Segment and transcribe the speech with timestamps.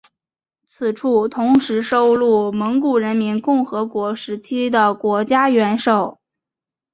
[0.65, 6.19] 此处同时收录蒙古人民共和国时期的国家元首。